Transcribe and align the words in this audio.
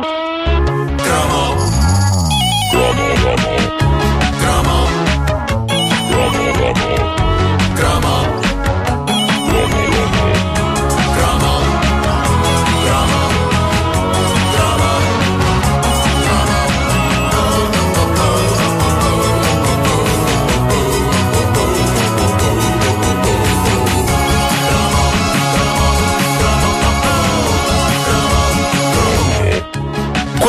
Bye. 0.00 0.21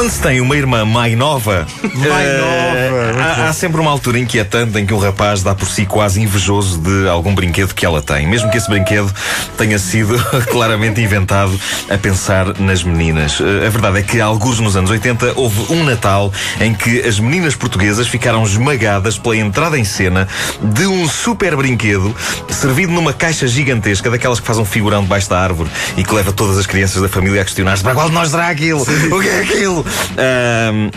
Quando 0.04 0.12
se 0.12 0.22
tem 0.22 0.42
uma 0.42 0.58
irmã 0.58 0.84
mais 0.84 1.18
nova, 1.18 1.66
Mais 1.82 2.28
eh, 2.28 2.38
nova, 2.38 3.24
há, 3.24 3.48
há 3.48 3.54
sempre 3.54 3.80
uma 3.80 3.90
altura 3.90 4.20
inquietante 4.20 4.78
em 4.78 4.86
que 4.86 4.94
um 4.94 4.98
rapaz 4.98 5.42
dá 5.42 5.56
por 5.56 5.66
si 5.66 5.86
quase 5.86 6.22
invejoso 6.22 6.78
de 6.78 7.08
algum 7.08 7.34
brinquedo 7.34 7.74
que 7.74 7.86
ela 7.86 8.02
tem, 8.02 8.28
mesmo 8.28 8.52
que 8.52 8.58
esse 8.58 8.70
brinquedo 8.70 9.10
tenha 9.58 9.80
sido 9.80 10.14
claramente 10.52 11.00
inventado 11.00 11.58
a 11.90 11.98
pensar 11.98 12.60
nas 12.60 12.84
meninas. 12.84 13.40
Eh, 13.40 13.66
a 13.66 13.70
verdade 13.70 14.00
é 14.00 14.02
que, 14.02 14.20
há 14.20 14.26
alguns 14.26 14.60
nos 14.60 14.76
anos 14.76 14.92
80, 14.92 15.36
houve 15.38 15.72
um 15.72 15.86
Natal 15.86 16.34
em 16.60 16.74
que 16.74 17.00
as 17.00 17.18
meninas 17.18 17.56
portuguesas 17.56 18.06
ficaram 18.06 18.44
esmagadas 18.44 19.18
pela 19.18 19.38
entrada 19.38 19.80
em 19.80 19.86
cena 19.86 20.28
de 20.62 20.86
um 20.86 21.08
super 21.08 21.56
brinquedo 21.56 22.14
servido 22.64 22.94
numa 22.94 23.12
caixa 23.12 23.46
gigantesca, 23.46 24.10
daquelas 24.10 24.40
que 24.40 24.48
faz 24.48 24.58
um 24.58 24.64
figurão 24.64 25.04
debaixo 25.04 25.30
da 25.30 25.38
árvore 25.38 25.70
e 25.98 26.04
que 26.04 26.14
leva 26.14 26.32
todas 26.32 26.58
as 26.58 26.66
crianças 26.66 27.02
da 27.02 27.10
família 27.10 27.42
a 27.42 27.44
questionar-se: 27.44 27.84
para 27.84 27.94
qual 27.94 28.08
de 28.08 28.16
nós 28.16 28.30
será 28.30 28.48
aquilo? 28.48 28.82
O 28.82 29.22
que 29.22 29.28
é 29.28 29.40
aquilo? 29.42 29.86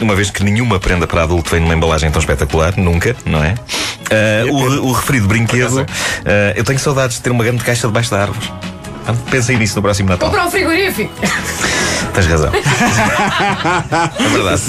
Uma 0.01 0.15
vez 0.15 0.31
que 0.31 0.45
nenhuma 0.45 0.79
prenda 0.79 1.09
para 1.09 1.25
adulto 1.25 1.51
vem 1.51 1.61
numa 1.61 1.75
embalagem 1.75 2.09
tão 2.09 2.21
espetacular, 2.21 2.75
nunca, 2.77 3.17
não 3.25 3.43
é? 3.43 3.55
Ah, 4.11 4.47
o, 4.49 4.89
o 4.89 4.93
referido 4.93 5.27
brinquedo, 5.27 5.85
ah, 6.25 6.55
eu 6.55 6.63
tenho 6.63 6.79
saudades 6.79 7.17
de 7.17 7.23
ter 7.23 7.31
uma 7.31 7.43
grande 7.43 7.65
caixa 7.65 7.89
debaixo 7.89 8.13
da 8.13 8.23
árvore. 8.23 8.47
Portanto, 9.05 9.31
Pensem 9.31 9.57
nisso 9.57 9.75
no 9.77 9.83
próximo 9.83 10.09
Natal. 10.09 10.29
Comprar 10.29 10.47
um 10.47 10.51
frigorífico. 10.51 11.13
Tens 12.17 12.27
razão. 12.29 12.51
é 14.19 14.29
verdade. 14.29 14.63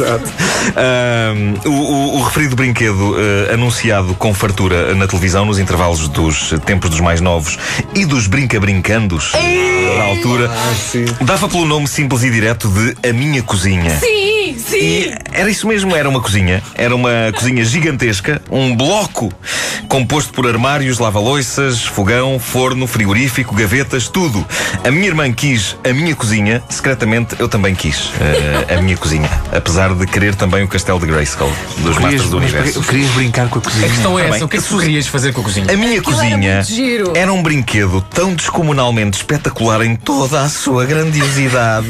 Ahm, 0.75 1.53
o, 1.65 1.69
o- 1.71 2.17
o 2.19 2.23
referido 2.23 2.55
brinquedo 2.57 3.15
eh, 3.17 3.53
anunciado 3.53 4.13
com 4.15 4.33
fartura 4.33 4.93
na 4.95 5.07
televisão 5.07 5.45
nos 5.45 5.57
intervalos 5.57 6.09
dos 6.09 6.53
tempos 6.65 6.89
dos 6.89 6.99
mais 6.99 7.21
novos 7.21 7.57
e 7.95 8.05
dos 8.05 8.27
brinca-brincandos 8.27 9.31
da 9.31 10.03
altura 10.03 10.51
sim. 10.75 11.05
dava 11.21 11.47
pelo 11.47 11.65
nome 11.65 11.87
simples 11.87 12.23
e 12.23 12.29
direto 12.29 12.67
de 12.67 13.09
A 13.09 13.13
Minha 13.13 13.41
Cozinha. 13.41 13.97
Sim, 13.97 14.57
sim. 14.57 14.75
E 14.77 15.15
era 15.37 15.49
isso 15.49 15.67
mesmo, 15.67 15.95
era 15.95 16.09
uma 16.09 16.19
cozinha. 16.21 16.61
Era 16.75 16.95
uma 16.95 17.31
cozinha 17.33 17.63
gigantesca, 17.63 18.41
um 18.51 18.75
bloco 18.75 19.31
composto 19.87 20.33
por 20.33 20.47
armários, 20.47 20.99
lava-loiças, 20.99 21.83
fogão, 21.85 22.39
forno, 22.39 22.87
frigorífico, 22.87 23.55
gavetas, 23.55 24.07
tudo. 24.07 24.45
A 24.83 24.91
minha 24.91 25.07
irmã 25.07 25.31
quis 25.31 25.77
a 25.87 25.93
minha 25.93 26.15
cozinha, 26.15 26.61
secretamente 26.69 27.35
eu 27.39 27.47
também 27.47 27.73
quis 27.75 28.11
eh, 28.19 28.75
a 28.77 28.81
minha 28.81 28.97
cozinha. 28.97 29.29
Apesar 29.55 29.93
de 29.93 30.05
querer 30.07 30.35
também 30.35 30.63
o 30.63 30.67
castelo 30.67 30.99
de 30.99 31.05
Grayskull, 31.05 31.51
dos 31.77 31.97
Masters 31.99 32.29
do 32.29 32.37
Universo. 32.37 32.81
querias 32.81 33.09
brincar 33.11 33.47
com 33.49 33.59
a 33.59 33.61
cozinha. 33.61 33.85
A 33.85 33.89
questão 33.89 34.19
é 34.19 34.23
Tá 34.27 34.35
essa: 34.35 34.45
o 34.45 34.47
que 34.49 34.57
é 34.57 34.61
que 34.61 34.67
tu 34.67 34.79
querias 34.79 35.07
fazer 35.07 35.31
com 35.33 35.41
a 35.41 35.43
cozinha? 35.43 35.71
A 35.71 35.77
minha 35.77 35.99
Aquilo 35.99 36.19
era 36.19 36.29
cozinha 36.31 36.63
giro. 36.63 37.13
era 37.15 37.31
um 37.31 37.41
brinquedo 37.43 38.01
tão 38.13 38.33
descomunalmente 38.33 39.17
espetacular 39.17 39.81
em 39.83 39.95
toda 39.95 40.41
a 40.41 40.49
sua 40.49 40.85
grandiosidade. 40.85 41.87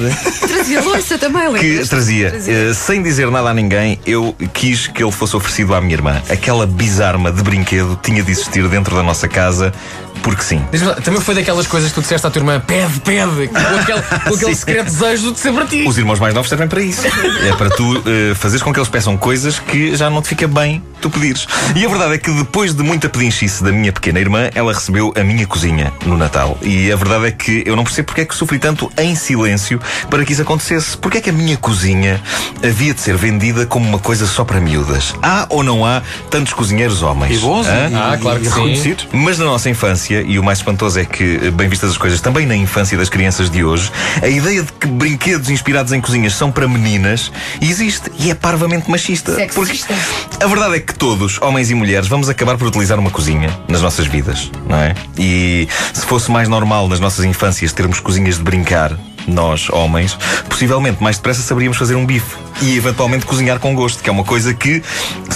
Trazia 0.47 0.81
louça 0.81 1.17
também, 1.17 1.53
que 1.53 1.67
lembras? 1.67 1.89
trazia, 1.89 2.33
eh, 2.47 2.73
sem 2.73 3.01
dizer 3.01 3.29
nada 3.31 3.36
a 3.45 3.53
ninguém, 3.53 3.99
eu 4.05 4.35
quis 4.53 4.87
que 4.87 5.03
ele 5.03 5.11
fosse 5.11 5.35
oferecido 5.35 5.75
à 5.75 5.81
minha 5.81 5.93
irmã. 5.93 6.21
Aquela 6.29 6.65
bizarma 6.65 7.31
de 7.31 7.43
brinquedo 7.43 7.99
tinha 8.01 8.23
de 8.23 8.31
existir 8.31 8.67
dentro 8.67 8.95
da 8.95 9.03
nossa 9.03 9.27
casa, 9.27 9.73
porque 10.21 10.43
sim. 10.43 10.63
Também 11.03 11.21
foi 11.21 11.35
daquelas 11.35 11.67
coisas 11.67 11.89
que 11.89 11.95
tu 11.95 12.01
disseste 12.01 12.25
à 12.25 12.29
tua 12.29 12.39
irmã: 12.39 12.59
pede, 12.59 12.99
pede, 13.01 13.47
com 13.47 13.57
aquele, 13.79 14.01
com 14.01 14.35
aquele 14.35 14.55
secreto 14.55 14.85
desejo 14.85 15.31
de 15.31 15.39
ser 15.39 15.53
para 15.53 15.65
ti. 15.65 15.85
Os 15.87 15.97
irmãos 15.97 16.19
mais 16.19 16.33
novos 16.33 16.49
servem 16.49 16.67
para 16.67 16.81
isso. 16.81 17.01
É 17.07 17.53
para 17.55 17.69
tu 17.69 18.03
eh, 18.05 18.33
fazeres 18.35 18.61
com 18.63 18.73
que 18.73 18.79
eles 18.79 18.89
peçam 18.89 19.17
coisas 19.17 19.59
que 19.59 19.95
já 19.95 20.09
não 20.09 20.21
te 20.21 20.29
fica 20.29 20.47
bem 20.47 20.83
tu 21.01 21.09
pedires. 21.09 21.47
E 21.75 21.85
a 21.85 21.89
verdade 21.89 22.15
é 22.15 22.17
que 22.17 22.31
depois 22.31 22.73
de 22.73 22.81
muita 22.83 23.07
pedinchice 23.07 23.63
da 23.63 23.71
minha 23.71 23.91
pequena 23.93 24.19
irmã, 24.19 24.49
ela 24.55 24.73
recebeu 24.73 25.13
a 25.15 25.23
minha 25.23 25.45
cozinha 25.45 25.93
no 26.05 26.17
Natal. 26.17 26.57
E 26.61 26.91
a 26.91 26.95
verdade 26.95 27.25
é 27.27 27.31
que 27.31 27.63
eu 27.65 27.75
não 27.75 27.83
percebo 27.83 28.07
porque 28.07 28.21
é 28.21 28.25
que 28.25 28.35
sofri 28.35 28.57
tanto 28.59 28.91
em 28.97 29.15
silêncio 29.15 29.79
para 30.09 30.23
que 30.25 30.33
isso 30.33 30.41
acontecesse. 30.41 30.97
Porque 30.97 31.19
é 31.19 31.21
que 31.21 31.29
a 31.29 31.33
minha 31.33 31.55
cozinha 31.57 32.21
havia 32.63 32.93
de 32.93 33.01
ser 33.01 33.15
vendida 33.15 33.65
como 33.65 33.87
uma 33.87 33.99
coisa 33.99 34.25
só 34.25 34.43
para 34.43 34.59
miúdas? 34.59 35.13
Há 35.21 35.45
ou 35.49 35.63
não 35.63 35.85
há 35.85 36.01
tantos 36.31 36.53
cozinheiros 36.53 37.01
homens? 37.03 37.35
E 37.37 37.39
bons, 37.39 37.67
e- 37.67 37.69
Ah, 37.95 38.17
claro 38.19 38.39
que 38.39 38.47
e 38.47 38.77
sim. 38.77 38.95
Mas 39.13 39.37
na 39.37 39.45
nossa 39.45 39.69
infância, 39.69 40.06
e 40.13 40.39
o 40.39 40.43
mais 40.43 40.59
espantoso 40.59 40.99
é 40.99 41.05
que, 41.05 41.39
eh, 41.43 41.51
bem 41.51 41.67
vistas 41.67 41.91
as 41.91 41.97
coisas, 41.97 42.21
também 42.21 42.45
na 42.45 42.55
infância 42.55 42.97
das 42.97 43.09
crianças 43.09 43.49
de 43.49 43.63
hoje, 43.63 43.91
a 44.21 44.27
ideia 44.27 44.63
de 44.63 44.71
que 44.73 44.87
brinquedos 44.87 45.49
inspirados 45.49 45.91
em 45.93 46.01
cozinhas 46.01 46.33
são 46.33 46.51
para 46.51 46.67
meninas 46.67 47.31
existe 47.61 48.11
e 48.19 48.29
é 48.29 48.35
parvamente 48.35 48.89
machista. 48.89 49.33
Sexista. 49.35 49.93
Porque 50.29 50.43
a 50.43 50.47
verdade 50.47 50.75
é 50.75 50.79
que 50.79 50.93
todos, 50.93 51.41
homens 51.41 51.69
e 51.71 51.75
mulheres, 51.75 52.07
vamos 52.07 52.29
acabar 52.29 52.57
por 52.57 52.67
utilizar 52.67 52.99
uma 52.99 53.11
cozinha 53.11 53.49
nas 53.67 53.81
nossas 53.81 54.07
vidas, 54.07 54.51
não 54.67 54.77
é? 54.77 54.95
E 55.17 55.67
se 55.93 56.05
fosse 56.05 56.31
mais 56.31 56.47
normal 56.47 56.87
nas 56.87 56.99
nossas 56.99 57.25
infâncias 57.25 57.73
termos 57.73 57.99
cozinhas 57.99 58.37
de 58.37 58.43
brincar, 58.43 58.97
nós, 59.27 59.69
homens, 59.69 60.17
possivelmente 60.49 61.03
mais 61.03 61.17
depressa 61.17 61.41
saberíamos 61.41 61.77
fazer 61.77 61.95
um 61.95 62.05
bife 62.05 62.37
e 62.61 62.77
eventualmente 62.77 63.25
cozinhar 63.25 63.59
com 63.59 63.75
gosto, 63.75 64.01
que 64.01 64.09
é 64.09 64.11
uma 64.11 64.23
coisa 64.23 64.53
que 64.53 64.81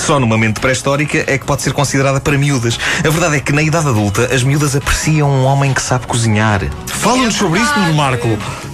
só 0.02 0.20
numa 0.20 0.38
mente 0.38 0.60
pré-histórica 0.60 1.24
é 1.28 1.38
que 1.38 1.46
pode 1.46 1.62
ser 1.62 1.74
considerada 1.74 2.20
para 2.20 2.38
miúdas. 2.38 2.80
A 3.06 3.10
verdade 3.10 3.38
é 3.38 3.40
que 3.40 3.52
na 3.52 3.62
idade 3.62 3.88
adulta 3.88 4.30
as 4.34 4.44
miúdas 4.44 4.76
apreciam 4.76 5.30
um 5.30 5.46
homem 5.46 5.74
que 5.74 5.82
sabe 5.82 6.08
cozinhar. 6.08 6.62
Fala-nos 6.88 7.36
sobre 7.36 7.60
isso, 7.60 7.78
Nuno 7.80 7.94
Marco. 7.94 8.28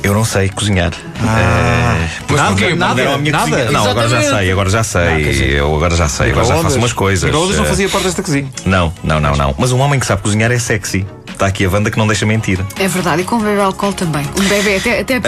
Eu 0.03 0.13
não 0.13 0.23
sei 0.25 0.49
cozinhar. 0.49 0.91
Eh, 0.93 2.07
Mas 2.29 2.37
Nada, 2.39 2.49
porquê? 2.55 2.75
nada. 2.75 3.03
nada. 3.03 3.39
cozinha. 3.39 3.71
Não, 3.71 3.89
agora 3.89 4.09
já 4.09 4.21
sei, 4.21 4.51
agora 4.51 4.69
já 4.69 4.83
sei. 4.83 5.59
Eu 5.59 5.75
agora 5.75 5.95
já 5.95 6.07
sei, 6.07 6.31
agora 6.31 6.45
já 6.45 6.57
faço 6.57 6.77
umas 6.77 6.93
coisas. 6.93 7.23
Microondas 7.25 7.57
não 7.57 7.65
Eh, 7.65 7.67
fazia 7.69 7.89
parte 7.89 8.05
desta 8.05 8.23
cozinha. 8.23 8.47
Não, 8.65 8.93
não, 9.03 9.19
não, 9.19 9.35
não. 9.35 9.55
Mas 9.57 9.71
um 9.71 9.79
homem 9.79 9.99
que 9.99 10.05
sabe 10.05 10.21
cozinhar 10.21 10.51
é 10.51 10.59
sexy. 10.59 11.05
Está 11.37 11.45
aqui 11.45 11.65
a 11.65 11.69
Wanda 11.69 11.91
que 11.91 11.99
não 11.99 12.07
deixa 12.07 12.25
mentir. 12.25 12.59
É 12.79 12.87
verdade, 12.87 13.21
e 13.21 13.23
com 13.23 13.37
bebê 13.37 13.61
álcool 13.61 13.93
também. 13.93 14.25
Um 14.35 14.43
bebê 14.47 14.77
até. 14.77 15.01
até 15.01 15.21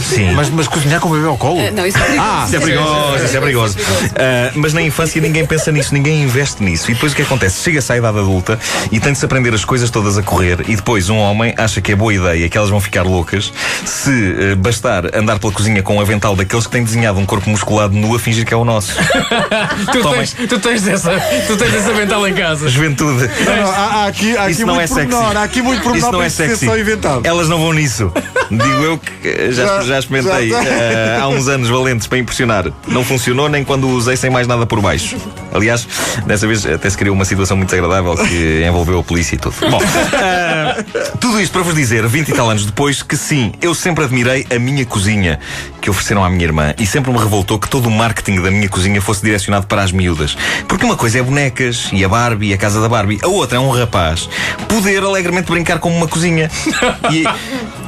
Sim. 0.00 0.32
Mas, 0.32 0.50
mas 0.50 0.66
cozinhar 0.66 0.98
com 0.98 1.08
bebê 1.08 1.24
ao 1.28 1.38
colo? 1.38 1.60
Não, 1.70 1.86
isso 1.86 1.96
é 1.98 2.00
perigoso. 2.00 2.20
Ah, 2.20 2.44
Isso 2.46 2.56
é 2.56 2.60
perigoso, 2.60 3.24
isso 3.24 3.36
é 3.36 3.40
perigoso. 3.40 3.78
Ah, 4.16 4.50
mas 4.56 4.72
na 4.72 4.82
infância 4.82 5.22
ninguém 5.22 5.46
pensa 5.46 5.70
nisso, 5.70 5.94
ninguém 5.94 6.24
investe 6.24 6.64
nisso. 6.64 6.90
E 6.90 6.94
depois 6.94 7.12
o 7.12 7.16
que 7.16 7.22
acontece? 7.22 7.62
Chega-se 7.62 7.92
à 7.92 7.96
idade 7.96 8.18
adulta 8.18 8.58
e 8.90 8.98
tem 8.98 9.12
de 9.12 9.18
se 9.20 9.24
aprender 9.24 9.54
as 9.54 9.64
coisas 9.64 9.88
todas 9.88 10.18
a 10.18 10.22
correr. 10.24 10.64
E 10.66 10.74
depois 10.74 11.08
um 11.08 11.18
homem 11.18 11.54
acha 11.56 11.80
que 11.80 11.92
é 11.92 11.94
boa 11.94 12.12
ideia, 12.12 12.48
que 12.48 12.58
elas 12.58 12.68
vão 12.70 12.80
ficar 12.80 13.04
loucas, 13.04 13.52
se 13.84 14.10
eh, 14.10 14.54
bastar 14.56 15.14
andar 15.16 15.38
pela 15.38 15.52
cozinha 15.52 15.80
com 15.80 15.98
um 15.98 16.00
avental 16.00 16.34
daqueles 16.34 16.66
que 16.66 16.72
têm 16.72 16.82
desenhado 16.82 17.20
um 17.20 17.24
corpo 17.24 17.48
musculado 17.48 17.94
nu 17.94 18.16
a 18.16 18.18
fingir 18.18 18.44
que 18.44 18.52
é 18.52 18.56
o 18.56 18.64
nosso. 18.64 18.94
Tu 19.92 20.02
Tomem. 20.02 20.18
tens, 20.20 20.32
tu 20.48 20.58
tens 20.58 20.88
essa, 20.88 21.12
tu 21.46 21.56
tens 21.56 21.72
essa 21.72 21.92
mental 21.92 22.26
em 22.26 22.34
casa. 22.34 22.68
Juventude. 22.68 23.30
Não, 23.44 23.56
não, 23.56 23.70
há, 23.70 23.74
há 23.76 24.06
aqui, 24.06 24.36
há 24.36 24.42
aqui 24.42 24.52
Isso 24.52 24.66
não 24.66 24.80
é 24.80 24.86
sexy. 24.86 25.19
Há 25.22 25.42
aqui 25.42 25.62
muito 25.62 25.82
pormenor 25.82 26.08
Isso 26.08 26.12
não 26.12 26.22
é 26.22 26.28
ser 26.28 26.48
sexy. 26.48 26.66
só 26.66 26.78
inventado. 26.78 27.26
Elas 27.26 27.48
não 27.48 27.58
vão 27.58 27.72
nisso. 27.72 28.12
Digo 28.50 28.82
eu 28.82 28.98
que 28.98 29.52
já, 29.52 29.66
Já- 29.66 29.82
já 29.82 29.98
experimentei 30.00 30.50
já- 30.50 30.62
eh, 30.64 31.18
há 31.20 31.28
uns 31.28 31.46
anos 31.48 31.68
valentes 31.68 32.06
para 32.06 32.18
impressionar. 32.18 32.64
Não 32.88 33.04
funcionou 33.04 33.48
nem 33.48 33.64
quando 33.64 33.84
o 33.86 33.90
usei 33.92 34.16
sem 34.16 34.28
mais 34.30 34.46
nada 34.46 34.66
por 34.66 34.80
baixo. 34.80 35.16
Aliás, 35.54 35.86
dessa 36.26 36.46
vez 36.46 36.66
até 36.66 36.90
se 36.90 36.96
criou 36.96 37.14
uma 37.14 37.24
situação 37.24 37.56
muito 37.56 37.70
desagradável 37.70 38.16
que 38.16 38.64
envolveu 38.66 38.98
a 39.00 39.02
polícia 39.04 39.36
e 39.36 39.38
tudo. 39.38 39.54
Bom, 39.70 39.80
eh, 40.14 40.84
tudo 41.20 41.40
isto 41.40 41.52
para 41.52 41.62
vos 41.62 41.74
dizer, 41.74 42.06
20 42.06 42.28
e 42.30 42.32
tal 42.32 42.50
anos 42.50 42.64
depois, 42.66 43.02
que 43.02 43.16
sim, 43.16 43.52
eu 43.62 43.74
sempre 43.74 44.04
admirei 44.04 44.46
a 44.54 44.58
minha 44.58 44.84
cozinha 44.84 45.38
que 45.80 45.88
ofereceram 45.88 46.24
à 46.24 46.28
minha 46.30 46.44
irmã 46.44 46.74
e 46.78 46.86
sempre 46.86 47.10
me 47.12 47.18
revoltou 47.18 47.58
que 47.58 47.68
todo 47.68 47.86
o 47.86 47.90
marketing 47.90 48.42
da 48.42 48.50
minha 48.50 48.68
cozinha 48.68 49.00
fosse 49.00 49.22
direcionado 49.22 49.66
para 49.66 49.82
as 49.82 49.92
miúdas. 49.92 50.36
Porque 50.68 50.84
uma 50.84 50.96
coisa 50.96 51.18
é 51.18 51.22
bonecas 51.22 51.88
e 51.92 52.04
a 52.04 52.08
Barbie 52.08 52.48
e 52.50 52.54
a 52.54 52.58
casa 52.58 52.80
da 52.80 52.88
Barbie, 52.88 53.18
a 53.22 53.28
outra 53.28 53.56
é 53.58 53.60
um 53.60 53.70
rapaz 53.70 54.28
poder 54.68 55.02
alegremente 55.02 55.50
brincar 55.50 55.78
como 55.78 55.96
uma 55.96 56.08
cozinha 56.08 56.50
e, 57.10 57.24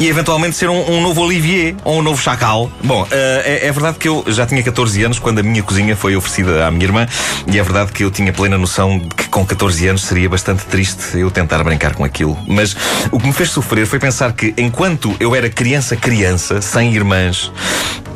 e 0.03 0.09
eventualmente 0.09 0.57
ser 0.57 0.69
um, 0.69 0.91
um 0.91 1.01
novo 1.01 1.23
Olivier 1.23 1.77
ou 1.85 2.01
um 2.01 2.03
novo 2.03 2.21
Chacal. 2.21 2.69
Bom, 2.83 3.07
eh, 3.09 3.61
é, 3.63 3.69
é 3.69 3.73
verdade 3.73 3.99
que 3.99 4.09
eu 4.09 4.25
já 4.27 4.45
tinha 4.45 4.61
14 4.61 5.01
anos 5.05 5.21
quando 5.21 5.39
a 5.39 5.45
minha 5.45 5.63
cozinha 5.63 5.95
foi 5.95 6.17
oferecida 6.17 6.67
à 6.67 6.73
minha 6.73 6.87
irmã 6.87 7.07
e 7.47 7.57
é 7.57 7.63
verdade 7.63 7.93
que 7.93 8.03
eu 8.03 8.11
tinha 8.11 8.33
plena 8.33 8.59
noção 8.59 8.99
de 8.99 9.07
que 9.11 9.29
com 9.29 9.47
14 9.47 9.87
anos 9.87 10.03
seria 10.03 10.29
bastante 10.29 10.65
triste 10.65 11.17
eu 11.17 11.31
tentar 11.31 11.63
brincar 11.63 11.95
com 11.95 12.03
aquilo. 12.03 12.37
Mas 12.49 12.77
o 13.13 13.21
que 13.21 13.29
me 13.29 13.33
fez 13.33 13.51
sofrer 13.51 13.87
foi 13.87 14.01
pensar 14.01 14.33
que 14.33 14.53
enquanto 14.59 15.15
eu 15.21 15.37
era 15.37 15.49
criança-criança, 15.49 16.61
sem 16.61 16.93
irmãs, 16.93 17.53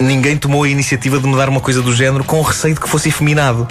ninguém 0.01 0.37
tomou 0.37 0.65
a 0.65 0.69
iniciativa 0.69 1.21
de 1.21 1.27
mudar 1.27 1.49
uma 1.49 1.61
coisa 1.61 1.81
do 1.81 1.95
género 1.95 2.25
com 2.25 2.41
o 2.41 2.43
receio 2.43 2.75
de 2.75 2.81
que 2.81 2.89
fosse 2.89 3.09
efeminado. 3.09 3.67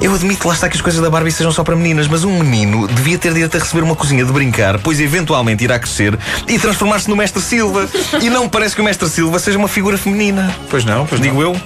Eu 0.00 0.14
admito, 0.14 0.46
lá 0.46 0.54
está 0.54 0.68
que 0.68 0.76
as 0.76 0.82
coisas 0.82 1.00
da 1.00 1.10
Barbie 1.10 1.32
sejam 1.32 1.50
só 1.50 1.64
para 1.64 1.74
meninas, 1.74 2.06
mas 2.06 2.22
um 2.22 2.38
menino 2.38 2.86
devia 2.86 3.18
ter 3.18 3.32
direito 3.32 3.56
a 3.56 3.60
receber 3.60 3.82
uma 3.82 3.96
cozinha 3.96 4.24
de 4.24 4.32
brincar, 4.32 4.78
pois 4.78 5.00
eventualmente 5.00 5.64
irá 5.64 5.78
crescer 5.78 6.16
e 6.46 6.58
transformar-se 6.58 7.08
no 7.08 7.16
Mestre 7.16 7.42
Silva. 7.56 7.88
E 8.22 8.28
não 8.30 8.48
parece 8.48 8.74
que 8.74 8.80
o 8.80 8.84
Mestre 8.84 9.08
Silva 9.08 9.38
seja 9.38 9.56
uma 9.58 9.68
figura 9.68 9.96
feminina. 9.96 10.54
Pois 10.68 10.84
não, 10.84 11.06
pois 11.06 11.20
Digo 11.20 11.34
não. 11.42 11.52
eu. 11.52 11.56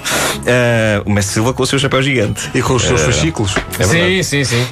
Ah, 0.46 1.02
o 1.04 1.10
Mestre 1.10 1.34
Silva 1.34 1.52
com 1.52 1.62
o 1.62 1.66
seu 1.66 1.78
chapéu 1.78 2.00
gigante. 2.02 2.48
E 2.54 2.62
com 2.62 2.74
os 2.74 2.82
seus 2.82 3.00
Ah, 3.02 3.06
fascículos. 3.06 3.54
é 3.78 3.84
sim, 3.84 4.22
sim, 4.22 4.44
sim. 4.44 4.66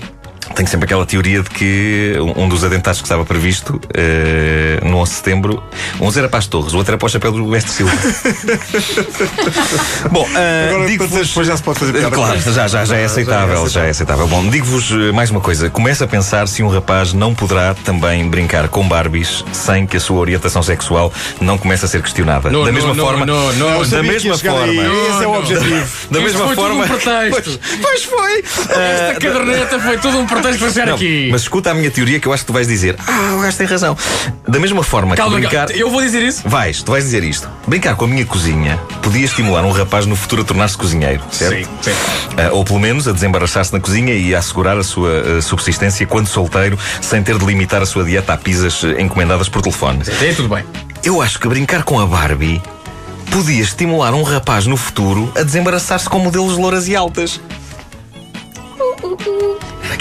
Tenho 0.55 0.69
sempre 0.69 0.87
aquela 0.87 1.07
teoria 1.07 1.43
de 1.43 1.51
que 1.51 2.15
um 2.37 2.45
um 2.45 2.49
dos 2.49 2.65
atentados 2.65 3.01
que 3.01 3.07
estava 3.07 3.25
previsto 3.25 3.81
eh, 3.95 4.81
no 4.83 4.99
11 4.99 5.11
de 5.11 5.17
setembro, 5.17 5.63
uns 6.01 6.17
era 6.17 6.29
para 6.29 6.39
as 6.39 6.47
torres, 6.47 6.73
o 6.73 6.77
outro 6.79 6.93
era 6.93 6.99
para 6.99 7.07
o 7.07 7.09
chapéu 7.09 7.33
do 7.33 7.45
Mestre 7.47 7.73
Silva. 7.73 7.93
Bom, 10.11 10.27
eh, 10.35 10.69
Agora, 10.71 10.87
digo-vos- 10.87 11.11
quantas 11.13 11.29
depois 11.29 11.47
já 11.47 11.57
se 11.57 11.63
pode 11.63 11.79
fazer 11.79 11.93
piada 11.93 12.11
Claro, 12.15 12.41
já, 12.41 12.69
já, 12.69 12.85
já 12.85 12.97
é 12.97 13.05
aceitável, 13.05 13.69
já 13.69 13.85
é 13.85 13.91
aceitável. 13.91 14.27
Bom, 14.27 14.49
digo-vos 14.49 14.91
eh, 14.91 15.13
mais 15.13 15.31
uma 15.31 15.41
coisa. 15.41 15.69
Começa 15.71 16.05
a 16.05 16.09
pensar 16.09 16.49
se 16.49 16.63
um 16.63 16.69
rapaz 16.69 17.13
não 17.13 17.35
poderá 17.35 17.75
também 17.75 18.29
brincar 18.29 18.69
com 18.69 18.87
Barbies 18.89 19.45
sem 19.53 19.87
que 19.87 19.97
a 19.97 20.01
sua 20.01 20.19
orientação 20.19 20.63
sexual 20.63 21.13
não 21.41 21.59
comece 21.59 21.85
a 21.85 21.89
ser 21.89 22.03
questionada. 22.03 22.51
Não, 22.51 22.61
da 22.61 22.67
não, 22.67 22.73
mesma 22.73 22.95
não, 22.95 23.05
forma, 23.05 23.27
não, 23.27 23.53
não. 23.55 23.89
Da 23.89 24.03
mesma 24.03 24.37
forma, 24.39 24.65
aí. 24.65 24.79
Esse 24.79 25.25
é 25.25 25.27
o 25.27 25.33
Não, 25.33 25.39
objetivo. 25.39 25.87
da 26.11 26.21
mesma 26.21 26.47
foi 26.47 26.57
tudo 26.57 26.67
forma, 26.67 26.85
um 26.85 26.89
pretexto. 26.89 27.59
Pois, 27.79 27.81
pois 27.83 28.05
foi. 28.05 28.39
Esta 28.39 29.21
caderneta 29.21 29.79
foi 29.79 29.99
tudo 29.99 30.19
um 30.19 30.27
pretexto 30.27 30.38
chegar 30.73 30.87
não, 30.87 30.95
aqui. 30.95 31.29
Mas 31.31 31.43
escuta 31.43 31.71
a 31.71 31.75
minha 31.75 31.91
teoria 31.91 32.21
que 32.21 32.27
eu 32.27 32.33
acho 32.33 32.43
que 32.43 32.47
tu 32.47 32.53
vais 32.53 32.67
dizer. 32.67 32.97
Ah, 33.07 33.35
o 33.37 33.43
gajo 33.43 33.57
tem 33.57 33.67
razão. 33.67 33.97
Da 34.47 34.59
mesma 34.59 34.83
forma 34.83 35.17
Calma, 35.17 35.37
que 35.37 35.47
brincar. 35.47 35.71
eu 35.71 35.91
vou 35.91 36.01
dizer 36.01 36.23
isso. 36.23 36.43
Vais, 36.47 36.83
tu 36.83 36.93
vais 36.93 37.05
dizer 37.05 37.23
isto. 37.25 37.49
Brincar 37.67 37.97
com 37.97 38.05
a 38.05 38.09
minha 38.09 38.25
cozinha 38.25 38.79
podia 39.03 39.25
estimular 39.25 39.65
um 39.65 39.71
rapaz 39.71 40.07
no 40.07 40.17
futuro 40.17 40.43
a 40.43 40.45
tornar-se 40.45 40.77
cozinheiro, 40.77 41.23
certo? 41.31 41.69
sim. 41.83 41.93
Ah, 42.37 42.51
ou 42.53 42.65
pelo 42.65 42.79
menos 42.79 43.09
a 43.09 43.13
desembaraçar-se 43.13 43.73
na 43.73 43.81
cozinha 43.81 44.15
e 44.15 44.35
a 44.35 44.39
assegurar 44.39 44.77
a 44.79 44.83
sua 44.83 45.39
ah, 45.39 45.43
subsistência 45.43 46.07
quando 46.07 46.27
solteiro, 46.27 46.79
sem 47.01 47.23
ter 47.23 47.39
de 47.39 47.45
limitar 47.45 47.83
a 47.83 47.87
sua 47.87 48.05
dieta 48.05 48.33
a 48.33 48.37
pizzas 48.37 48.83
ah, 48.85 49.01
encomendadas 49.01 49.49
por 49.49 49.63
telefone. 49.63 50.03
É 50.23 50.33
tudo 50.33 50.49
bem. 50.49 50.65
Eu 51.03 51.23
acho 51.23 51.39
que 51.39 51.49
brincar 51.49 51.85
com 51.85 51.99
a 52.01 52.07
Barbie 52.07 52.61
podia 53.31 53.63
estimular 53.63 54.15
um 54.15 54.23
rapaz 54.23 54.67
no 54.67 54.77
futuro 54.77 55.33
a 55.37 55.43
desembaraçar-se 55.43 56.09
com 56.09 56.19
modelos 56.19 56.57
louras 56.57 56.89
e 56.89 56.97
altas. 56.97 57.41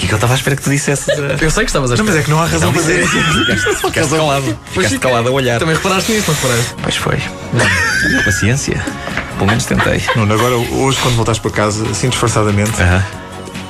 Que 0.08 0.14
eu 0.14 0.18
estava 0.18 0.34
à 0.34 0.36
espera 0.36 0.56
que 0.56 0.62
tu 0.64 0.70
dissesses. 0.70 1.08
ah, 1.20 1.38
Eu 1.42 1.52
sei 1.52 1.64
que 1.66 1.70
estavas 1.70 1.92
a 1.92 1.96
Não, 1.96 2.06
mas 2.06 2.16
é 2.16 2.22
que 2.24 2.30
não 2.30 2.42
há 2.42 2.46
razão 2.46 2.72
para 2.72 2.82
dizer 2.82 3.06
Ficaste, 3.08 3.82
ficaste 3.82 4.10
calado. 4.16 4.60
Ficaste 4.72 5.00
calado 5.00 5.28
a 5.28 5.32
olhar. 5.32 5.60
Também 5.60 5.76
reparaste 5.76 6.12
nisso, 6.12 6.32
não 6.32 6.36
reparaste? 6.36 6.74
Pois 6.82 6.96
foi. 6.96 7.18
Paciência. 8.26 8.84
Pelo 9.36 9.48
menos 9.48 9.66
tentei. 9.66 10.02
Nuno, 10.16 10.34
agora 10.34 10.56
hoje 10.56 10.98
quando 11.02 11.16
voltares 11.16 11.40
para 11.40 11.52
casa, 11.52 11.86
assim 11.90 12.10
disfarçadamente, 12.10 12.82
Aham. 12.82 13.04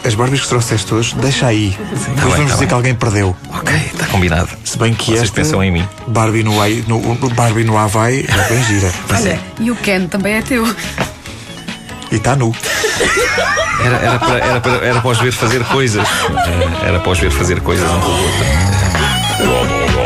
as 0.05 0.15
Barbies 0.15 0.41
que 0.41 0.47
trouxeste 0.47 0.93
hoje, 0.93 1.15
deixa 1.15 1.47
aí. 1.47 1.77
Depois 1.77 2.05
bem, 2.05 2.15
vamos 2.15 2.37
tá 2.37 2.43
dizer 2.43 2.57
bem. 2.59 2.67
que 2.67 2.73
alguém 2.73 2.95
perdeu. 2.95 3.35
Ok, 3.53 3.75
está 3.93 4.05
combinado. 4.05 4.49
Se 4.63 4.77
bem 4.77 4.93
que 4.93 5.05
Vocês 5.07 5.23
esta 5.23 5.35
pensam 5.35 5.61
em 5.63 5.71
mim. 5.71 5.87
Barbie 6.07 6.43
no, 6.43 6.61
Ai- 6.61 6.83
no, 6.87 6.99
Barbie 7.31 7.63
no 7.65 7.77
Havaí 7.77 8.25
é 8.27 8.53
bem 8.53 8.63
gira. 8.63 8.91
Olha, 9.13 9.39
e 9.59 9.69
o 9.71 9.75
Ken 9.75 10.07
também 10.07 10.35
é 10.35 10.41
teu. 10.41 10.65
E 12.11 12.15
está 12.15 12.35
nu. 12.35 12.53
Era, 13.83 13.97
era, 13.97 14.19
para, 14.19 14.37
era, 14.37 14.61
para, 14.61 14.85
era 14.85 15.01
para 15.01 15.11
os 15.11 15.19
ver 15.19 15.31
fazer 15.31 15.63
coisas. 15.65 16.07
Era 16.85 16.99
para 16.99 17.11
os 17.11 17.19
ver 17.19 17.31
fazer 17.31 17.61
coisas 17.61 17.89
um 17.89 17.99
com 17.99 18.07
o 18.07 18.23
outro. 18.23 18.45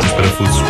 Os 0.03 0.11
parafusos. 0.11 0.63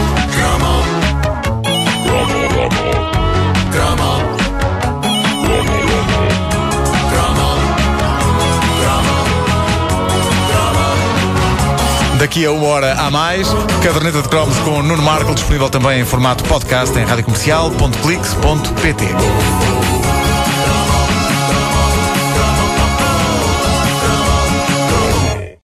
Daqui 12.22 12.46
a 12.46 12.52
uma 12.52 12.68
hora 12.68 12.94
a 13.02 13.10
mais, 13.10 13.48
caderneta 13.84 14.22
de 14.22 14.30
cromos 14.30 14.56
com 14.60 14.84
Nuno 14.84 15.02
Marco, 15.02 15.34
disponível 15.34 15.72
também 15.72 16.02
em 16.02 16.06
formato 16.06 16.44
podcast 16.44 16.96
em 17.00 17.04
radiocomercial.clix.pt. 17.04 19.06